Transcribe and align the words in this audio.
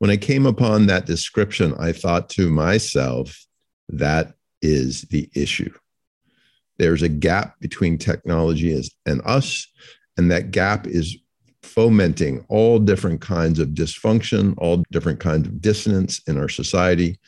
When 0.00 0.10
I 0.10 0.16
came 0.16 0.46
upon 0.46 0.86
that 0.86 1.04
description, 1.04 1.74
I 1.78 1.92
thought 1.92 2.30
to 2.30 2.48
myself, 2.48 3.44
that 3.90 4.32
is 4.62 5.02
the 5.02 5.28
issue. 5.34 5.70
There's 6.78 7.02
a 7.02 7.08
gap 7.10 7.60
between 7.60 7.98
technology 7.98 8.82
and 9.04 9.20
us, 9.26 9.66
and 10.16 10.30
that 10.30 10.52
gap 10.52 10.86
is 10.86 11.18
fomenting 11.62 12.46
all 12.48 12.78
different 12.78 13.20
kinds 13.20 13.58
of 13.58 13.68
dysfunction, 13.68 14.54
all 14.56 14.82
different 14.90 15.20
kinds 15.20 15.46
of 15.46 15.60
dissonance 15.60 16.22
in 16.26 16.38
our 16.38 16.48
society. 16.48 17.18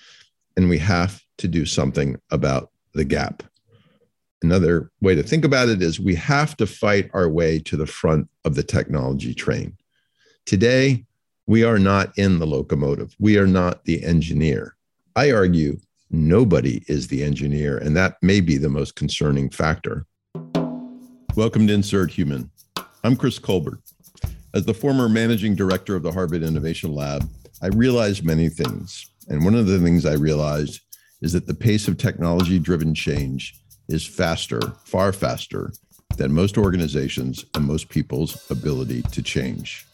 And 0.56 0.70
we 0.70 0.78
have 0.78 1.20
to 1.38 1.48
do 1.48 1.66
something 1.66 2.18
about 2.30 2.70
the 2.94 3.04
gap. 3.04 3.42
Another 4.42 4.90
way 5.02 5.14
to 5.14 5.22
think 5.22 5.44
about 5.44 5.68
it 5.68 5.82
is 5.82 6.00
we 6.00 6.14
have 6.14 6.56
to 6.56 6.66
fight 6.66 7.10
our 7.12 7.28
way 7.28 7.58
to 7.58 7.76
the 7.76 7.86
front 7.86 8.30
of 8.46 8.54
the 8.54 8.62
technology 8.62 9.34
train. 9.34 9.76
Today, 10.46 11.04
we 11.52 11.64
are 11.64 11.78
not 11.78 12.16
in 12.16 12.38
the 12.38 12.46
locomotive. 12.46 13.14
We 13.20 13.36
are 13.36 13.46
not 13.46 13.84
the 13.84 14.02
engineer. 14.02 14.74
I 15.16 15.32
argue 15.32 15.78
nobody 16.10 16.82
is 16.88 17.08
the 17.08 17.22
engineer, 17.22 17.76
and 17.76 17.94
that 17.94 18.16
may 18.22 18.40
be 18.40 18.56
the 18.56 18.70
most 18.70 18.96
concerning 18.96 19.50
factor. 19.50 20.06
Welcome 21.36 21.66
to 21.66 21.74
Insert 21.74 22.10
Human. 22.10 22.50
I'm 23.04 23.16
Chris 23.16 23.38
Colbert. 23.38 23.80
As 24.54 24.64
the 24.64 24.72
former 24.72 25.10
managing 25.10 25.54
director 25.54 25.94
of 25.94 26.02
the 26.02 26.10
Harvard 26.10 26.42
Innovation 26.42 26.94
Lab, 26.94 27.28
I 27.60 27.66
realized 27.66 28.24
many 28.24 28.48
things. 28.48 29.10
And 29.28 29.44
one 29.44 29.54
of 29.54 29.66
the 29.66 29.78
things 29.78 30.06
I 30.06 30.14
realized 30.14 30.80
is 31.20 31.34
that 31.34 31.46
the 31.46 31.52
pace 31.52 31.86
of 31.86 31.98
technology 31.98 32.58
driven 32.58 32.94
change 32.94 33.60
is 33.88 34.06
faster, 34.06 34.58
far 34.86 35.12
faster 35.12 35.70
than 36.16 36.32
most 36.32 36.56
organizations 36.56 37.44
and 37.54 37.66
most 37.66 37.90
people's 37.90 38.50
ability 38.50 39.02
to 39.02 39.22
change. 39.22 39.84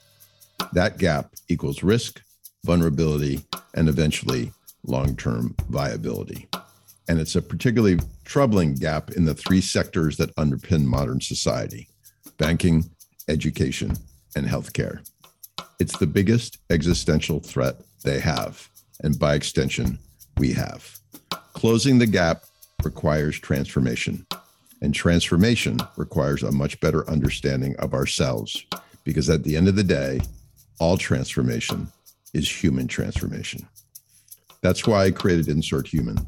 That 0.73 0.99
gap 0.99 1.35
equals 1.49 1.83
risk, 1.83 2.21
vulnerability, 2.65 3.43
and 3.75 3.89
eventually 3.89 4.53
long 4.85 5.17
term 5.17 5.55
viability. 5.69 6.49
And 7.09 7.19
it's 7.19 7.37
a 7.37 7.43
particularly 7.43 7.99
troubling 8.25 8.75
gap 8.75 9.13
in 9.13 9.25
the 9.25 9.35
three 9.35 9.61
sectors 9.61 10.17
that 10.19 10.35
underpin 10.37 10.85
modern 10.85 11.21
society 11.21 11.89
banking, 12.37 12.85
education, 13.29 13.97
and 14.37 14.47
healthcare. 14.47 15.01
It's 15.81 15.99
the 15.99 16.07
biggest 16.07 16.59
existential 16.71 17.41
threat 17.41 17.77
they 18.05 18.21
have, 18.21 18.69
and 19.03 19.19
by 19.19 19.35
extension, 19.35 19.99
we 20.37 20.53
have. 20.53 20.99
Closing 21.53 21.99
the 21.99 22.07
gap 22.07 22.45
requires 22.85 23.39
transformation, 23.39 24.27
and 24.83 24.95
transformation 24.95 25.79
requires 25.97 26.43
a 26.43 26.53
much 26.53 26.79
better 26.81 27.09
understanding 27.11 27.75
of 27.77 27.95
ourselves, 27.95 28.65
because 29.05 29.29
at 29.29 29.43
the 29.43 29.57
end 29.57 29.67
of 29.67 29.75
the 29.75 29.83
day, 29.83 30.21
all 30.79 30.97
transformation 30.97 31.89
is 32.35 32.49
human 32.51 32.87
transformation. 32.87 33.67
That's 34.61 34.87
why 34.87 35.05
I 35.05 35.11
created 35.11 35.49
Insert 35.49 35.87
Human, 35.87 36.19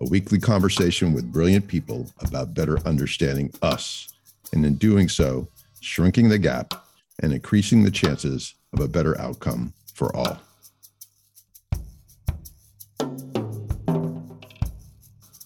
a 0.00 0.04
weekly 0.08 0.38
conversation 0.38 1.12
with 1.12 1.32
brilliant 1.32 1.68
people 1.68 2.10
about 2.20 2.54
better 2.54 2.78
understanding 2.86 3.52
us, 3.62 4.08
and 4.52 4.64
in 4.64 4.76
doing 4.76 5.08
so, 5.08 5.48
shrinking 5.80 6.28
the 6.28 6.38
gap 6.38 6.74
and 7.20 7.32
increasing 7.32 7.82
the 7.82 7.90
chances 7.90 8.54
of 8.72 8.80
a 8.80 8.88
better 8.88 9.18
outcome 9.20 9.72
for 9.94 10.14
all. 10.14 10.38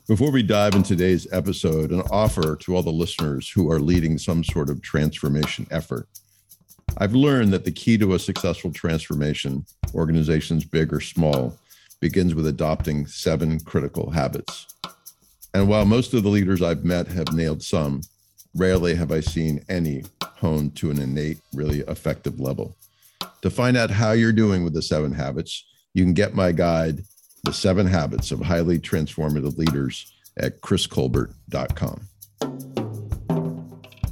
Before 0.08 0.30
we 0.30 0.44
dive 0.44 0.76
into 0.76 0.90
today's 0.90 1.26
episode, 1.32 1.90
an 1.90 2.02
offer 2.12 2.54
to 2.54 2.76
all 2.76 2.82
the 2.82 2.90
listeners 2.90 3.50
who 3.50 3.70
are 3.72 3.80
leading 3.80 4.18
some 4.18 4.44
sort 4.44 4.70
of 4.70 4.80
transformation 4.80 5.66
effort. 5.72 6.06
I've 6.98 7.14
learned 7.14 7.52
that 7.52 7.66
the 7.66 7.72
key 7.72 7.98
to 7.98 8.14
a 8.14 8.18
successful 8.18 8.72
transformation, 8.72 9.66
organizations 9.94 10.64
big 10.64 10.94
or 10.94 11.00
small, 11.00 11.58
begins 12.00 12.34
with 12.34 12.46
adopting 12.46 13.06
seven 13.06 13.60
critical 13.60 14.10
habits. 14.10 14.66
And 15.52 15.68
while 15.68 15.84
most 15.84 16.14
of 16.14 16.22
the 16.22 16.30
leaders 16.30 16.62
I've 16.62 16.84
met 16.84 17.06
have 17.08 17.34
nailed 17.34 17.62
some, 17.62 18.00
rarely 18.54 18.94
have 18.94 19.12
I 19.12 19.20
seen 19.20 19.62
any 19.68 20.04
honed 20.22 20.74
to 20.76 20.90
an 20.90 20.98
innate, 20.98 21.38
really 21.52 21.80
effective 21.80 22.40
level. 22.40 22.74
To 23.42 23.50
find 23.50 23.76
out 23.76 23.90
how 23.90 24.12
you're 24.12 24.32
doing 24.32 24.64
with 24.64 24.72
the 24.72 24.82
seven 24.82 25.12
habits, 25.12 25.66
you 25.92 26.02
can 26.02 26.14
get 26.14 26.34
my 26.34 26.50
guide, 26.50 27.02
The 27.44 27.52
Seven 27.52 27.86
Habits 27.86 28.30
of 28.30 28.40
Highly 28.40 28.78
Transformative 28.78 29.58
Leaders, 29.58 30.14
at 30.38 30.62
chriscolbert.com. 30.62 32.08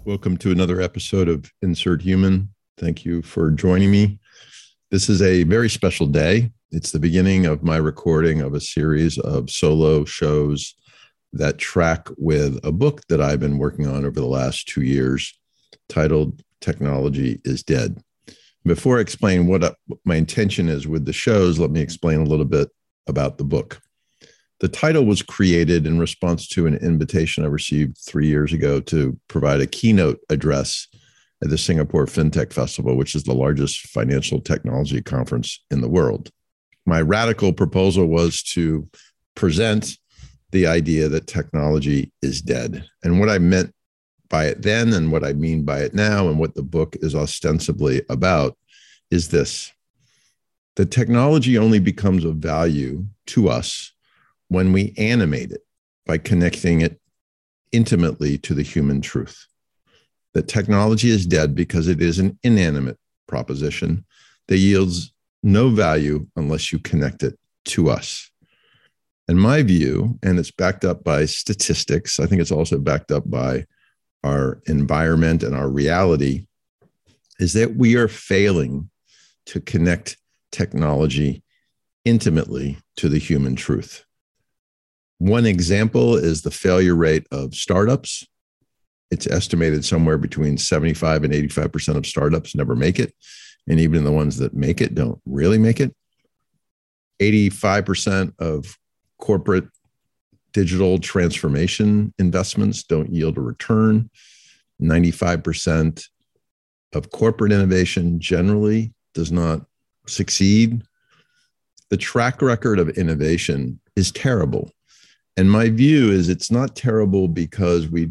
Welcome 0.05 0.37
to 0.37 0.51
another 0.51 0.83
episode 0.83 1.29
of 1.29 1.51
Insert 1.63 2.03
Human. 2.03 2.54
Thank 2.77 3.05
you 3.05 3.23
for 3.23 3.53
joining 3.53 3.91
me. 3.91 4.19
This 4.91 5.09
is 5.09 5.23
a 5.23 5.45
very 5.45 5.71
special 5.71 6.09
day. 6.09 6.51
It's 6.73 6.91
the 6.91 6.99
beginning 6.99 7.47
of 7.47 7.63
my 7.63 7.77
recording 7.77 8.41
of 8.41 8.53
a 8.53 8.61
series 8.61 9.17
of 9.17 9.49
solo 9.49 10.05
shows 10.05 10.75
that 11.33 11.59
track 11.59 12.09
with 12.19 12.59
a 12.65 12.73
book 12.73 13.03
that 13.09 13.21
I've 13.21 13.39
been 13.39 13.59
working 13.59 13.87
on 13.87 14.05
over 14.05 14.19
the 14.19 14.27
last 14.27 14.67
two 14.67 14.83
years 14.83 15.39
titled 15.89 16.43
Technology 16.61 17.41
is 17.45 17.63
Dead. 17.63 18.03
Before 18.65 18.99
I 18.99 19.03
explain 19.03 19.47
what, 19.47 19.77
my 20.05 20.17
intention 20.17 20.69
is 20.69 20.89
with 20.89 21.05
the 21.05 21.13
shows, 21.13 21.61
let 21.61 21.71
me 21.71 21.81
explain 21.81 22.21
a 22.21 22.25
little 22.25 22.45
bit 22.45 22.71
about 23.07 23.39
the 23.39 23.45
book. 23.45 23.81
The 24.59 24.69
title 24.69 25.05
was 25.05 25.23
created 25.23 25.87
in 25.87 26.01
response 26.01 26.49
to 26.49 26.67
an 26.67 26.75
invitation 26.77 27.45
I 27.45 27.49
received 27.49 27.99
three 27.99 28.27
years 28.27 28.53
ago 28.53 28.81
to 28.81 29.17
provide 29.29 29.61
a 29.61 29.67
keynote 29.67 30.19
address 30.29 30.89
at 31.45 31.51
the 31.51 31.59
Singapore 31.59 32.07
FinTech 32.07 32.55
Festival, 32.55 32.97
which 32.97 33.15
is 33.15 33.23
the 33.23 33.35
largest 33.35 33.87
financial 33.89 34.41
technology 34.41 35.03
conference 35.03 35.63
in 35.71 35.83
the 35.83 35.89
world. 35.89 36.31
My 36.87 37.03
radical 37.03 37.53
proposal 37.53 38.07
was 38.07 38.43
to 38.55 38.89
present 39.35 39.99
the 40.53 40.67
idea 40.67 41.09
that 41.11 41.27
technology 41.27 42.11
is 42.23 42.41
dead. 42.41 42.87
And 43.03 43.21
what 43.21 43.29
I 43.29 43.39
meant 43.39 43.75
by 44.31 44.47
it 44.47 44.63
then 44.63 44.95
and 44.95 45.13
what 45.13 45.23
I 45.23 45.35
mean 45.35 45.65
by 45.65 45.81
it 45.81 45.93
now 45.93 46.29
and 46.29 46.39
what 46.39 46.55
the 46.55 46.63
book 46.63 46.97
is 47.01 47.15
ostensibly 47.15 48.03
about 48.09 48.57
is 49.11 49.29
this 49.29 49.71
the 50.77 50.87
technology 50.87 51.59
only 51.59 51.79
becomes 51.79 52.25
of 52.25 52.37
value 52.37 53.07
to 53.27 53.49
us 53.49 53.93
when 54.49 54.73
we 54.73 54.95
animate 54.97 55.53
it 55.53 55.61
by 56.07 56.19
connecting 56.19 56.81
it 56.81 57.01
intimately 57.71 58.39
to 58.39 58.55
the 58.55 58.63
human 58.63 59.01
truth. 59.01 59.47
That 60.35 60.49
technology 60.49 61.11
is 61.11 61.27
dead 61.27 61.55
because 61.55 61.89
it 61.89 62.03
is 62.03 62.19
an 62.19 62.39
inanimate 62.43 62.99
proposition 63.27 64.05
that 64.49 64.59
yields 64.59 65.13
no 65.43 65.71
value 65.71 66.27
unless 66.37 66.73
you 66.73 66.79
connect 66.79 67.23
it 67.23 67.39
to 67.67 67.89
us. 67.89 68.31
And 69.29 69.41
my 69.41 69.63
view, 69.63 70.19
and 70.23 70.39
it's 70.39 70.51
backed 70.51 70.85
up 70.85 71.03
by 71.03 71.25
statistics, 71.25 72.21
I 72.21 72.27
think 72.27 72.43
it's 72.43 72.53
also 72.53 72.79
backed 72.79 73.11
up 73.11 73.29
by 73.31 73.65
our 74.23 74.61
environment 74.67 75.43
and 75.43 75.55
our 75.55 75.69
reality, 75.69 76.47
is 77.39 77.53
that 77.55 77.77
we 77.77 77.97
are 77.97 78.09
failing 78.09 78.91
to 79.47 79.61
connect 79.61 80.17
technology 80.51 81.43
intimately 82.05 82.79
to 82.97 83.09
the 83.09 83.19
human 83.19 83.57
truth. 83.57 84.05
One 85.19 85.47
example 85.47 86.17
is 86.17 86.43
the 86.43 86.51
failure 86.51 86.95
rate 86.95 87.27
of 87.31 87.55
startups. 87.55 88.27
It's 89.15 89.29
estimated 89.29 89.85
somewhere 89.85 90.19
between 90.19 90.59
75 90.59 91.23
and 91.23 91.33
85% 91.33 91.97
of 91.97 92.05
startups 92.05 92.57
never 92.57 92.75
make 92.75 92.99
it. 92.99 93.15
And 93.69 93.79
even 93.79 94.03
the 94.03 94.11
ones 94.11 94.39
that 94.39 94.55
make 94.55 94.81
it 94.81 94.97
don't 94.97 95.21
really 95.25 95.57
make 95.57 95.79
it. 95.79 95.95
85% 97.21 98.35
of 98.41 98.77
corporate 99.19 99.69
digital 100.53 100.99
transformation 100.99 102.13
investments 102.19 102.83
don't 102.83 103.13
yield 103.13 103.39
a 103.39 103.41
return. 103.41 104.11
95% 104.83 106.05
of 106.93 107.11
corporate 107.13 107.53
innovation 107.53 108.19
generally 108.19 108.93
does 109.15 109.31
not 109.31 109.65
succeed. 110.09 110.83
The 111.91 111.97
track 111.97 112.43
record 112.43 112.81
of 112.81 112.89
innovation 112.91 113.79
is 113.95 114.11
terrible. 114.11 114.73
And 115.37 115.49
my 115.49 115.69
view 115.69 116.11
is 116.11 116.29
it's 116.29 116.51
not 116.51 116.75
terrible 116.75 117.29
because 117.29 117.89
we 117.89 118.11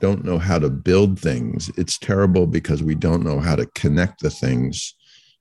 don't 0.00 0.24
know 0.24 0.38
how 0.38 0.58
to 0.58 0.70
build 0.70 1.18
things. 1.18 1.70
It's 1.76 1.98
terrible 1.98 2.46
because 2.46 2.82
we 2.82 2.94
don't 2.94 3.24
know 3.24 3.40
how 3.40 3.56
to 3.56 3.66
connect 3.74 4.20
the 4.20 4.30
things 4.30 4.94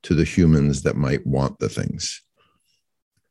to 0.04 0.16
the 0.16 0.24
humans 0.24 0.84
that 0.84 0.96
might 0.96 1.26
want 1.26 1.60
the 1.60 1.70
things. 1.70 2.22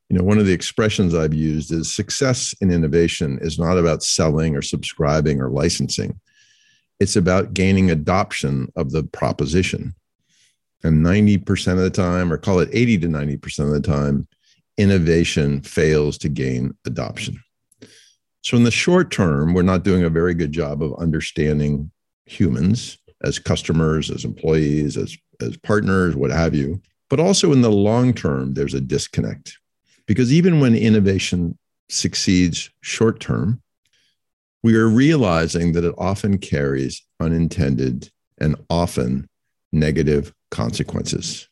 You 0.09 0.17
know, 0.17 0.25
one 0.25 0.39
of 0.39 0.47
the 0.47 0.53
expressions 0.53 1.15
I've 1.15 1.35
used 1.35 1.73
is 1.73 1.93
success 1.93 2.55
in 2.61 2.71
innovation 2.71 3.39
is 3.41 3.59
not 3.59 3.77
about 3.77 4.05
selling 4.05 4.55
or 4.55 4.63
subscribing 4.63 5.41
or 5.41 5.51
licensing. 5.51 6.21
It's 7.01 7.17
about 7.17 7.55
gaining 7.55 7.91
adoption 7.91 8.69
of 8.77 8.93
the 8.93 9.03
proposition. 9.03 9.95
And 10.85 11.05
90% 11.05 11.73
of 11.73 11.79
the 11.79 11.91
time, 11.91 12.33
or 12.33 12.37
call 12.37 12.61
it 12.61 12.69
80 12.73 12.99
to 12.99 13.09
90% 13.09 13.59
of 13.61 13.71
the 13.71 13.81
time, 13.81 14.29
innovation 14.79 15.63
fails 15.63 16.19
to 16.19 16.29
gain 16.29 16.77
adoption. 16.85 17.41
So, 18.47 18.57
in 18.57 18.63
the 18.63 18.71
short 18.71 19.11
term, 19.11 19.55
we're 19.55 19.63
not 19.63 19.83
doing 19.83 20.05
a 20.05 20.09
very 20.09 20.33
good 20.33 20.53
job 20.53 20.81
of 20.81 20.95
understanding 21.01 21.91
humans 22.27 22.97
as 23.25 23.41
customers, 23.41 24.09
as 24.09 24.25
employees, 24.25 24.97
as, 24.97 25.17
as 25.41 25.57
partners, 25.57 26.15
what 26.15 26.31
have 26.31 26.55
you. 26.55 26.81
But 27.11 27.19
also 27.19 27.51
in 27.51 27.63
the 27.63 27.73
long 27.73 28.15
term, 28.15 28.55
there's 28.55 28.73
a 28.73 28.81
disconnect 28.81 29.59
because 30.07 30.33
even 30.33 30.61
when 30.61 30.77
innovation 30.77 31.59
succeeds 31.89 32.71
short 32.83 33.19
term, 33.19 33.61
we 34.63 34.77
are 34.77 34.89
realizing 34.89 35.73
that 35.73 35.83
it 35.83 35.97
often 35.99 36.39
carries 36.39 37.05
unintended 37.19 38.13
and 38.39 38.55
often 38.71 39.29
negative 39.73 40.33
consequences. 40.53 41.49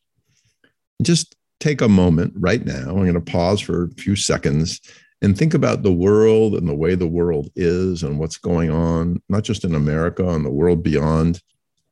Just 1.02 1.34
take 1.58 1.80
a 1.80 1.88
moment 1.88 2.34
right 2.36 2.64
now. 2.64 2.90
I'm 2.90 3.02
going 3.02 3.14
to 3.14 3.20
pause 3.20 3.60
for 3.60 3.82
a 3.82 3.90
few 3.94 4.14
seconds 4.14 4.80
and 5.24 5.38
think 5.38 5.54
about 5.54 5.82
the 5.82 5.92
world 5.92 6.54
and 6.54 6.68
the 6.68 6.74
way 6.74 6.94
the 6.94 7.06
world 7.06 7.50
is 7.56 8.02
and 8.02 8.18
what's 8.18 8.36
going 8.36 8.70
on, 8.70 9.22
not 9.30 9.42
just 9.42 9.64
in 9.64 9.74
America 9.74 10.28
and 10.28 10.44
the 10.44 10.50
world 10.50 10.82
beyond. 10.82 11.40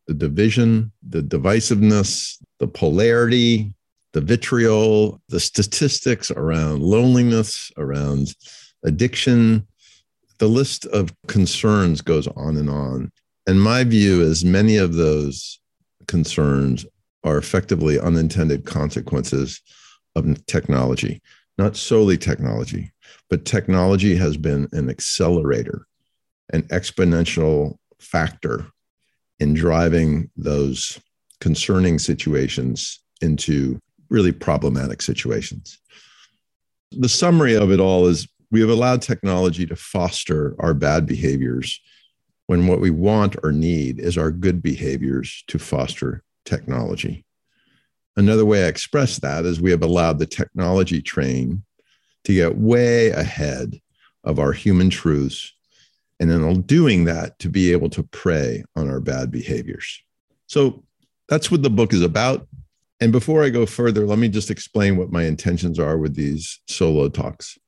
The 0.06 0.12
division, 0.12 0.92
the 1.08 1.22
divisiveness, 1.22 2.36
the 2.58 2.68
polarity, 2.68 3.72
the 4.12 4.20
vitriol, 4.20 5.18
the 5.30 5.40
statistics 5.40 6.30
around 6.30 6.82
loneliness, 6.82 7.72
around 7.78 8.34
addiction. 8.84 9.66
The 10.38 10.48
list 10.48 10.84
of 10.86 11.14
concerns 11.26 12.02
goes 12.02 12.28
on 12.28 12.58
and 12.58 12.68
on. 12.68 13.10
And 13.46 13.62
my 13.62 13.82
view 13.84 14.20
is 14.20 14.44
many 14.44 14.76
of 14.76 14.94
those 14.94 15.58
concerns 16.06 16.84
are 17.24 17.38
effectively 17.38 17.98
unintended 17.98 18.66
consequences 18.66 19.62
of 20.16 20.44
technology, 20.44 21.22
not 21.56 21.76
solely 21.76 22.18
technology, 22.18 22.92
but 23.30 23.44
technology 23.44 24.14
has 24.16 24.36
been 24.36 24.68
an 24.72 24.90
accelerator, 24.90 25.86
an 26.52 26.62
exponential 26.64 27.76
factor 28.00 28.66
in 29.40 29.54
driving 29.54 30.30
those 30.36 30.98
concerning 31.40 31.98
situations 31.98 33.00
into 33.20 33.80
really 34.10 34.32
problematic 34.32 35.02
situations. 35.02 35.78
The 36.92 37.08
summary 37.08 37.56
of 37.56 37.72
it 37.72 37.80
all 37.80 38.06
is 38.06 38.28
we 38.50 38.60
have 38.60 38.70
allowed 38.70 39.00
technology 39.00 39.66
to 39.66 39.74
foster 39.74 40.54
our 40.58 40.74
bad 40.74 41.06
behaviors 41.06 41.80
when 42.46 42.66
what 42.66 42.80
we 42.80 42.90
want 42.90 43.36
or 43.42 43.50
need 43.50 43.98
is 43.98 44.18
our 44.18 44.30
good 44.30 44.62
behaviors 44.62 45.42
to 45.48 45.58
foster 45.58 46.22
technology. 46.44 47.24
Another 48.16 48.44
way 48.44 48.64
I 48.64 48.68
express 48.68 49.18
that 49.20 49.46
is 49.46 49.60
we 49.60 49.70
have 49.70 49.82
allowed 49.82 50.18
the 50.18 50.26
technology 50.26 51.00
train 51.00 51.64
to 52.24 52.34
get 52.34 52.56
way 52.56 53.10
ahead 53.10 53.80
of 54.24 54.38
our 54.38 54.52
human 54.52 54.90
truths. 54.90 55.52
And 56.20 56.30
in 56.30 56.62
doing 56.62 57.04
that, 57.04 57.38
to 57.40 57.48
be 57.48 57.72
able 57.72 57.90
to 57.90 58.02
prey 58.04 58.64
on 58.76 58.88
our 58.88 59.00
bad 59.00 59.30
behaviors. 59.30 60.00
So 60.46 60.84
that's 61.28 61.50
what 61.50 61.62
the 61.62 61.70
book 61.70 61.92
is 61.92 62.02
about. 62.02 62.46
And 63.00 63.10
before 63.10 63.42
I 63.42 63.50
go 63.50 63.66
further, 63.66 64.06
let 64.06 64.18
me 64.18 64.28
just 64.28 64.50
explain 64.50 64.96
what 64.96 65.10
my 65.10 65.24
intentions 65.24 65.80
are 65.80 65.98
with 65.98 66.14
these 66.14 66.60
solo 66.68 67.08
talks. 67.08 67.58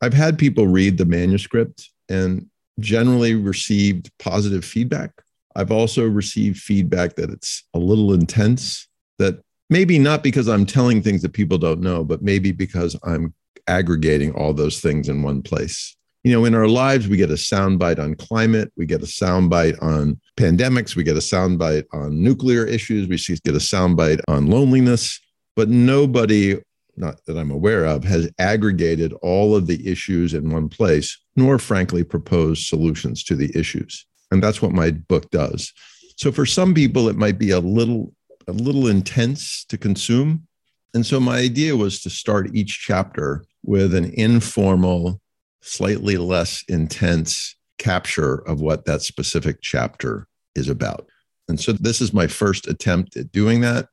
I've 0.00 0.14
had 0.14 0.38
people 0.38 0.68
read 0.68 0.98
the 0.98 1.04
manuscript 1.04 1.90
and 2.08 2.46
generally 2.78 3.34
received 3.34 4.10
positive 4.18 4.64
feedback. 4.64 5.10
I've 5.56 5.72
also 5.72 6.06
received 6.08 6.58
feedback 6.58 7.16
that 7.16 7.30
it's 7.30 7.64
a 7.74 7.78
little 7.78 8.12
intense, 8.12 8.86
that 9.18 9.42
maybe 9.68 9.98
not 9.98 10.22
because 10.22 10.48
I'm 10.48 10.66
telling 10.66 11.02
things 11.02 11.22
that 11.22 11.32
people 11.32 11.58
don't 11.58 11.80
know, 11.80 12.04
but 12.04 12.22
maybe 12.22 12.52
because 12.52 12.96
I'm 13.02 13.34
aggregating 13.66 14.32
all 14.32 14.52
those 14.52 14.80
things 14.80 15.08
in 15.08 15.22
one 15.22 15.42
place. 15.42 15.96
You 16.24 16.32
know, 16.32 16.44
in 16.44 16.54
our 16.54 16.68
lives, 16.68 17.08
we 17.08 17.16
get 17.16 17.30
a 17.30 17.34
soundbite 17.34 17.98
on 17.98 18.14
climate, 18.14 18.72
we 18.76 18.86
get 18.86 19.02
a 19.02 19.06
soundbite 19.06 19.82
on 19.82 20.20
pandemics, 20.36 20.94
we 20.94 21.02
get 21.02 21.16
a 21.16 21.20
soundbite 21.20 21.84
on 21.92 22.22
nuclear 22.22 22.64
issues, 22.64 23.08
we 23.08 23.16
get 23.44 23.54
a 23.56 23.58
soundbite 23.58 24.20
on 24.28 24.46
loneliness, 24.46 25.20
but 25.56 25.68
nobody, 25.68 26.60
not 26.96 27.24
that 27.26 27.36
I'm 27.36 27.50
aware 27.50 27.84
of, 27.86 28.04
has 28.04 28.30
aggregated 28.38 29.12
all 29.14 29.56
of 29.56 29.66
the 29.66 29.84
issues 29.90 30.32
in 30.32 30.50
one 30.50 30.68
place, 30.68 31.18
nor 31.34 31.58
frankly 31.58 32.04
proposed 32.04 32.68
solutions 32.68 33.24
to 33.24 33.34
the 33.34 33.50
issues. 33.58 34.06
And 34.30 34.40
that's 34.40 34.62
what 34.62 34.72
my 34.72 34.92
book 34.92 35.28
does. 35.30 35.72
So 36.16 36.30
for 36.30 36.46
some 36.46 36.72
people, 36.72 37.08
it 37.08 37.16
might 37.16 37.38
be 37.38 37.50
a 37.50 37.58
little 37.58 38.14
a 38.48 38.52
little 38.52 38.88
intense 38.88 39.64
to 39.66 39.78
consume. 39.78 40.46
And 40.94 41.06
so 41.06 41.18
my 41.18 41.38
idea 41.38 41.76
was 41.76 42.00
to 42.02 42.10
start 42.10 42.54
each 42.54 42.80
chapter 42.80 43.44
with 43.62 43.94
an 43.94 44.12
informal, 44.14 45.20
slightly 45.62 46.18
less 46.18 46.64
intense 46.68 47.56
capture 47.78 48.46
of 48.46 48.60
what 48.60 48.84
that 48.84 49.02
specific 49.02 49.60
chapter 49.62 50.26
is 50.54 50.68
about. 50.68 51.08
And 51.48 51.58
so 51.58 51.72
this 51.72 52.00
is 52.00 52.12
my 52.12 52.26
first 52.26 52.66
attempt 52.68 53.16
at 53.16 53.32
doing 53.32 53.62
that. 53.62 53.88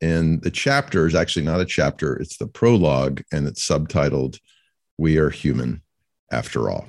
And 0.00 0.42
the 0.42 0.50
chapter 0.50 1.06
is 1.06 1.14
actually 1.14 1.46
not 1.46 1.60
a 1.60 1.64
chapter, 1.64 2.14
it's 2.16 2.36
the 2.36 2.46
prologue, 2.46 3.22
and 3.32 3.46
it's 3.46 3.66
subtitled 3.66 4.38
We 4.98 5.16
Are 5.16 5.30
Human 5.30 5.80
After 6.30 6.68
All. 6.68 6.88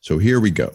So 0.00 0.18
here 0.18 0.38
we 0.38 0.50
go. 0.50 0.72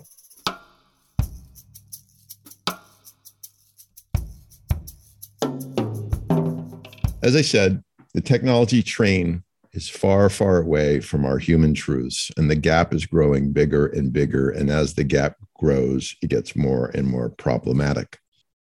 As 7.21 7.35
I 7.35 7.41
said, 7.41 7.83
the 8.13 8.21
technology 8.21 8.81
train 8.81 9.43
is 9.73 9.87
far, 9.87 10.29
far 10.29 10.57
away 10.57 10.99
from 10.99 11.25
our 11.25 11.37
human 11.37 11.73
truths, 11.73 12.31
and 12.37 12.49
the 12.49 12.55
gap 12.55 12.93
is 12.93 13.05
growing 13.05 13.51
bigger 13.51 13.87
and 13.87 14.11
bigger. 14.11 14.49
And 14.49 14.69
as 14.69 14.93
the 14.93 15.03
gap 15.03 15.37
grows, 15.57 16.15
it 16.21 16.29
gets 16.29 16.55
more 16.55 16.87
and 16.95 17.07
more 17.07 17.29
problematic. 17.29 18.17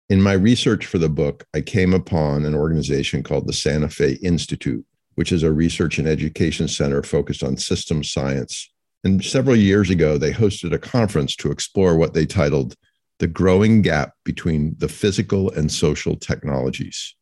In 0.09 0.21
my 0.21 0.33
research 0.33 0.85
for 0.85 0.97
the 0.97 1.09
book, 1.09 1.45
I 1.53 1.61
came 1.61 1.93
upon 1.93 2.45
an 2.45 2.55
organization 2.55 3.23
called 3.23 3.47
the 3.47 3.53
Santa 3.53 3.89
Fe 3.89 4.13
Institute, 4.23 4.85
which 5.15 5.31
is 5.31 5.43
a 5.43 5.51
research 5.51 5.97
and 5.99 6.07
education 6.07 6.67
center 6.67 7.03
focused 7.03 7.43
on 7.43 7.57
systems 7.57 8.11
science. 8.11 8.71
And 9.03 9.23
several 9.23 9.55
years 9.55 9.91
ago, 9.91 10.17
they 10.17 10.31
hosted 10.31 10.73
a 10.73 10.79
conference 10.79 11.35
to 11.37 11.51
explore 11.51 11.95
what 11.95 12.13
they 12.13 12.25
titled 12.25 12.75
The 13.19 13.27
Growing 13.27 13.83
Gap 13.83 14.13
Between 14.23 14.75
the 14.79 14.89
Physical 14.89 15.51
and 15.51 15.71
Social 15.71 16.15
Technologies. 16.15 17.15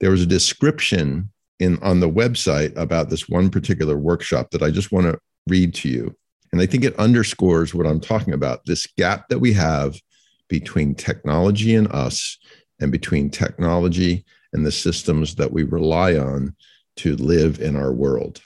There 0.00 0.10
was 0.10 0.22
a 0.22 0.26
description 0.26 1.30
in 1.58 1.78
on 1.82 2.00
the 2.00 2.10
website 2.10 2.76
about 2.76 3.10
this 3.10 3.28
one 3.28 3.50
particular 3.50 3.96
workshop 3.96 4.50
that 4.50 4.62
I 4.62 4.70
just 4.70 4.92
want 4.92 5.06
to 5.06 5.18
read 5.46 5.74
to 5.74 5.88
you. 5.88 6.14
And 6.52 6.60
I 6.60 6.66
think 6.66 6.84
it 6.84 6.98
underscores 6.98 7.74
what 7.74 7.86
I'm 7.86 8.00
talking 8.00 8.34
about 8.34 8.64
this 8.66 8.86
gap 8.98 9.28
that 9.28 9.38
we 9.38 9.52
have 9.54 10.00
between 10.48 10.94
technology 10.94 11.74
and 11.74 11.88
us, 11.88 12.38
and 12.80 12.92
between 12.92 13.30
technology 13.30 14.24
and 14.52 14.64
the 14.64 14.72
systems 14.72 15.34
that 15.36 15.52
we 15.52 15.64
rely 15.64 16.16
on 16.16 16.54
to 16.96 17.16
live 17.16 17.60
in 17.60 17.76
our 17.76 17.92
world. 17.92 18.40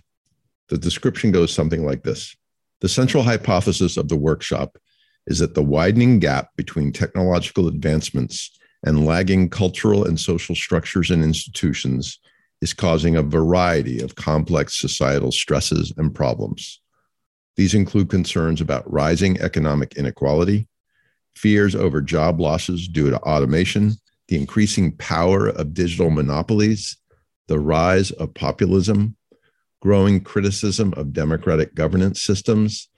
The 0.69 0.79
description 0.79 1.33
goes 1.33 1.53
something 1.53 1.85
like 1.85 2.03
this 2.03 2.35
The 2.81 2.89
central 2.89 3.23
hypothesis 3.23 3.97
of 3.97 4.09
the 4.09 4.17
workshop 4.17 4.79
is 5.27 5.39
that 5.41 5.55
the 5.55 5.63
widening 5.63 6.19
gap 6.19 6.49
between 6.57 6.93
technological 6.93 7.69
advancements 7.69 8.59
and 8.85 9.05
lagging 9.05 9.51
cultural 9.51 10.05
and 10.07 10.19
social 10.19 10.55
structures 10.55 11.11
and 11.11 11.23
institutions 11.23 12.19
is 12.61 12.75
causing 12.75 13.17
a 13.17 13.23
variety 13.23 14.01
of 14.01 14.17
complex 14.17 14.79
societal 14.79 15.33
stresses 15.33 15.93
and 15.97 16.15
problems. 16.15 16.81
These 17.57 17.75
include 17.75 18.09
concerns 18.09 18.61
about 18.61 18.91
rising 18.91 19.41
economic 19.41 19.97
inequality, 19.97 20.69
fears 21.35 21.75
over 21.75 22.01
job 22.01 22.41
losses 22.41 22.89
due 22.89 23.11
to 23.11 23.21
automation, 23.21 23.95
the 24.29 24.37
increasing 24.37 24.97
power 24.97 25.49
of 25.49 25.75
digital 25.75 26.11
monopolies, 26.11 26.97
the 27.49 27.59
rise 27.59 28.11
of 28.13 28.35
populism, 28.35 29.17
growing 29.81 30.21
criticism 30.21 30.93
of 30.97 31.13
democratic 31.13 31.75
governance 31.75 32.21
systems, 32.23 32.89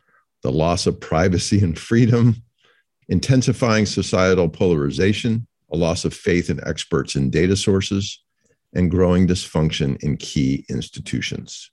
the 0.42 0.52
loss 0.52 0.86
of 0.86 1.00
privacy 1.00 1.60
and 1.60 1.78
freedom, 1.78 2.42
intensifying 3.08 3.86
societal 3.86 4.48
polarization, 4.48 5.46
a 5.72 5.76
loss 5.76 6.04
of 6.04 6.12
faith 6.12 6.50
in 6.50 6.60
experts 6.66 7.14
and 7.14 7.32
data 7.32 7.56
sources, 7.56 8.22
and 8.74 8.90
growing 8.90 9.26
dysfunction 9.26 10.02
in 10.02 10.16
key 10.16 10.64
institutions. 10.68 11.70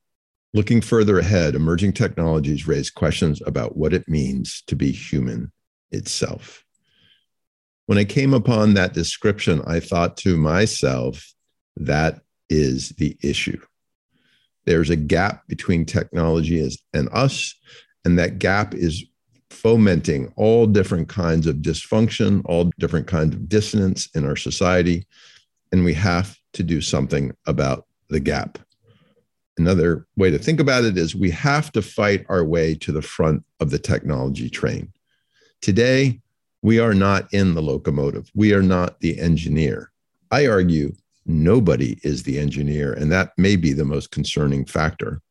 Looking 0.54 0.82
further 0.82 1.20
ahead, 1.20 1.56
emerging 1.56 1.94
technologies 1.94 2.68
raise 2.68 2.90
questions 2.90 3.42
about 3.46 3.78
what 3.78 3.94
it 3.94 4.08
means 4.10 4.64
to 4.68 4.76
be 4.76 4.92
human 4.92 5.52
itself. 5.92 6.66
When 7.86 7.98
I 7.98 8.04
came 8.04 8.34
upon 8.34 8.74
that 8.74 8.94
description, 8.94 9.62
I 9.66 9.80
thought 9.80 10.18
to 10.18 10.38
myself, 10.38 11.34
that 11.78 12.22
is 12.50 12.90
the 12.90 13.18
issue. 13.22 13.62
There's 14.66 14.90
a 14.90 14.96
gap 14.96 15.48
between 15.48 15.86
technology 15.86 16.68
and 16.94 17.10
us, 17.12 17.56
and 18.06 18.18
that 18.20 18.40
gap 18.40 18.74
is 18.74 19.06
fomenting 19.50 20.32
all 20.36 20.66
different 20.66 21.10
kinds 21.10 21.48
of 21.48 21.58
dysfunction, 21.58 22.42
all 22.46 22.72
different 22.80 23.08
kinds 23.08 23.36
of 23.36 23.50
dissonance 23.50 24.10
in 24.16 24.26
our 24.26 24.36
society. 24.36 25.06
And 25.72 25.84
we 25.84 25.94
have 25.96 26.39
to 26.54 26.64
do 26.64 26.82
something 26.82 27.36
about 27.46 27.86
the 28.10 28.20
gap. 28.20 28.58
Another 29.58 30.08
way 30.16 30.32
to 30.32 30.40
think 30.40 30.60
about 30.60 30.86
it 30.86 30.98
is 30.98 31.16
we 31.16 31.32
have 31.32 31.72
to 31.74 31.82
fight 31.82 32.26
our 32.30 32.44
way 32.44 32.76
to 32.76 32.92
the 32.92 33.02
front 33.02 33.44
of 33.60 33.72
the 33.72 33.80
technology 33.80 34.50
train. 34.50 34.92
Today, 35.62 36.22
we 36.62 36.80
are 36.80 36.94
not 36.94 37.32
in 37.34 37.56
the 37.56 37.62
locomotive, 37.62 38.32
we 38.34 38.54
are 38.54 38.62
not 38.62 39.00
the 39.02 39.20
engineer. 39.20 39.92
I 40.32 40.48
argue 40.48 40.94
nobody 41.26 42.00
is 42.04 42.24
the 42.24 42.40
engineer. 42.40 42.94
And 42.94 43.12
that 43.12 43.32
may 43.38 43.56
be 43.56 43.74
the 43.74 43.86
most 43.86 44.12
concerning 44.12 44.66
factor. 44.66 45.22